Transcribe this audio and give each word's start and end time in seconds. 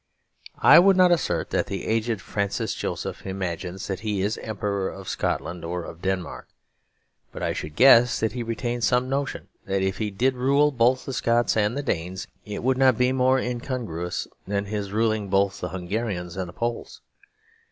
I 0.63 0.79
would 0.79 0.97
not 0.97 1.11
assert 1.11 1.51
that 1.51 1.67
the 1.67 1.85
aged 1.85 2.21
Francis 2.21 2.73
Joseph 2.73 3.23
imagines 3.23 3.85
that 3.85 3.99
he 3.99 4.21
is 4.23 4.39
Emperor 4.39 4.89
of 4.89 5.07
Scotland 5.07 5.63
or 5.63 5.83
of 5.83 6.01
Denmark; 6.01 6.47
but 7.31 7.43
I 7.43 7.53
should 7.53 7.75
guess 7.75 8.19
that 8.19 8.31
he 8.31 8.41
retains 8.41 8.87
some 8.87 9.09
notion 9.09 9.47
that 9.67 9.83
if 9.83 9.99
he 9.99 10.09
did 10.09 10.33
rule 10.33 10.71
both 10.71 11.05
the 11.05 11.13
Scots 11.13 11.55
and 11.55 11.77
the 11.77 11.83
Danes, 11.83 12.25
it 12.45 12.63
would 12.63 12.79
not 12.79 12.97
be 12.97 13.11
more 13.11 13.37
incongruous 13.37 14.27
than 14.47 14.65
his 14.65 14.91
ruling 14.91 15.29
both 15.29 15.59
the 15.61 15.69
Hungarians 15.69 16.35
and 16.35 16.49
the 16.49 16.53
Poles. 16.53 17.01